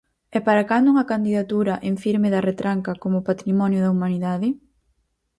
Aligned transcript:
E 0.37 0.39
para 0.47 0.63
cando 0.69 0.87
unha 0.93 1.09
candidatura 1.11 1.73
en 1.89 1.95
firme 2.03 2.27
da 2.33 2.45
Retranca 2.49 2.91
como 3.03 3.25
Patrimonio 3.29 3.79
da 3.81 3.93
Humanidade? 3.95 4.49